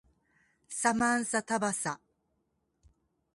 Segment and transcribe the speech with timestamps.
[0.67, 1.99] サマンサタバサ